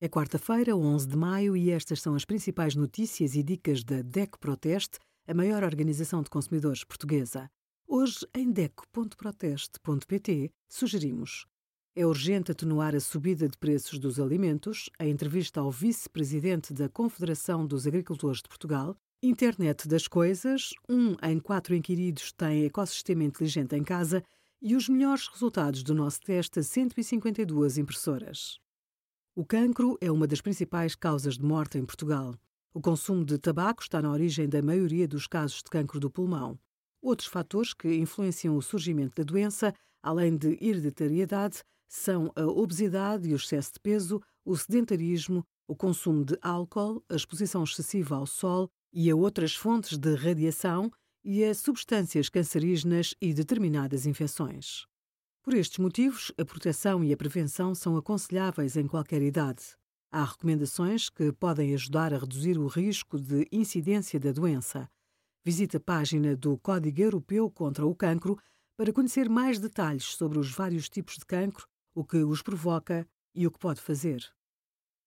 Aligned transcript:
É 0.00 0.08
quarta-feira, 0.08 0.76
11 0.76 1.06
de 1.06 1.16
maio, 1.16 1.56
e 1.56 1.70
estas 1.70 2.00
são 2.00 2.14
as 2.14 2.24
principais 2.24 2.74
notícias 2.74 3.34
e 3.34 3.42
dicas 3.42 3.82
da 3.82 4.02
DECO 4.02 4.38
Proteste, 4.38 4.98
a 5.26 5.34
maior 5.34 5.64
organização 5.64 6.22
de 6.22 6.30
consumidores 6.30 6.84
portuguesa. 6.84 7.50
Hoje, 7.86 8.26
em 8.34 8.50
DECO.proteste.pt, 8.50 10.50
sugerimos 10.68 11.46
é 11.98 12.06
urgente 12.06 12.52
atenuar 12.52 12.94
a 12.94 13.00
subida 13.00 13.48
de 13.48 13.58
preços 13.58 13.98
dos 13.98 14.20
alimentos. 14.20 14.88
A 15.00 15.04
entrevista 15.04 15.58
ao 15.58 15.68
vice-presidente 15.68 16.72
da 16.72 16.88
Confederação 16.88 17.66
dos 17.66 17.88
Agricultores 17.88 18.40
de 18.40 18.48
Portugal. 18.48 18.96
Internet 19.20 19.88
das 19.88 20.06
coisas. 20.06 20.70
Um 20.88 21.16
em 21.20 21.40
quatro 21.40 21.74
inquiridos 21.74 22.30
tem 22.30 22.64
ecossistema 22.64 23.24
inteligente 23.24 23.74
em 23.74 23.82
casa. 23.82 24.22
E 24.62 24.76
os 24.76 24.88
melhores 24.88 25.26
resultados 25.26 25.82
do 25.82 25.92
nosso 25.92 26.20
teste 26.20 26.60
a 26.60 26.62
152 26.62 27.78
impressoras. 27.78 28.60
O 29.38 29.44
cancro 29.44 29.96
é 30.00 30.10
uma 30.10 30.26
das 30.26 30.40
principais 30.40 30.96
causas 30.96 31.38
de 31.38 31.44
morte 31.44 31.78
em 31.78 31.86
Portugal. 31.86 32.34
O 32.74 32.80
consumo 32.80 33.24
de 33.24 33.38
tabaco 33.38 33.80
está 33.80 34.02
na 34.02 34.10
origem 34.10 34.48
da 34.48 34.60
maioria 34.60 35.06
dos 35.06 35.28
casos 35.28 35.58
de 35.58 35.70
cancro 35.70 36.00
do 36.00 36.10
pulmão. 36.10 36.58
Outros 37.00 37.28
fatores 37.28 37.72
que 37.72 37.86
influenciam 37.98 38.56
o 38.56 38.60
surgimento 38.60 39.14
da 39.14 39.22
doença, 39.22 39.72
além 40.02 40.36
de 40.36 40.58
hereditariedade, 40.60 41.62
são 41.86 42.32
a 42.34 42.46
obesidade 42.46 43.28
e 43.28 43.32
o 43.32 43.36
excesso 43.36 43.74
de 43.74 43.80
peso, 43.80 44.20
o 44.44 44.56
sedentarismo, 44.56 45.46
o 45.68 45.76
consumo 45.76 46.24
de 46.24 46.36
álcool, 46.42 47.00
a 47.08 47.14
exposição 47.14 47.62
excessiva 47.62 48.16
ao 48.16 48.26
sol 48.26 48.68
e 48.92 49.08
a 49.08 49.14
outras 49.14 49.54
fontes 49.54 49.96
de 49.96 50.16
radiação 50.16 50.90
e 51.22 51.44
a 51.44 51.54
substâncias 51.54 52.28
cancerígenas 52.28 53.14
e 53.22 53.32
determinadas 53.32 54.04
infecções. 54.04 54.88
Por 55.48 55.56
estes 55.56 55.78
motivos, 55.78 56.30
a 56.38 56.44
proteção 56.44 57.02
e 57.02 57.10
a 57.10 57.16
prevenção 57.16 57.74
são 57.74 57.96
aconselháveis 57.96 58.76
em 58.76 58.86
qualquer 58.86 59.22
idade. 59.22 59.62
Há 60.12 60.22
recomendações 60.22 61.08
que 61.08 61.32
podem 61.32 61.72
ajudar 61.72 62.12
a 62.12 62.18
reduzir 62.18 62.58
o 62.58 62.66
risco 62.66 63.18
de 63.18 63.48
incidência 63.50 64.20
da 64.20 64.30
doença. 64.30 64.90
Visite 65.42 65.78
a 65.78 65.80
página 65.80 66.36
do 66.36 66.58
Código 66.58 67.00
Europeu 67.00 67.50
contra 67.50 67.86
o 67.86 67.94
Cancro 67.94 68.38
para 68.76 68.92
conhecer 68.92 69.26
mais 69.30 69.58
detalhes 69.58 70.04
sobre 70.16 70.38
os 70.38 70.52
vários 70.52 70.86
tipos 70.90 71.14
de 71.14 71.24
cancro, 71.24 71.66
o 71.94 72.04
que 72.04 72.18
os 72.18 72.42
provoca 72.42 73.08
e 73.34 73.46
o 73.46 73.50
que 73.50 73.58
pode 73.58 73.80
fazer. 73.80 74.22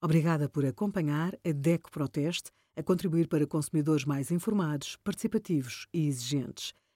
Obrigada 0.00 0.48
por 0.48 0.64
acompanhar 0.64 1.34
a 1.46 1.52
DECO 1.52 1.90
Proteste 1.90 2.50
a 2.74 2.82
contribuir 2.82 3.28
para 3.28 3.46
consumidores 3.46 4.06
mais 4.06 4.30
informados, 4.30 4.96
participativos 5.04 5.86
e 5.92 6.06
exigentes. 6.06 6.72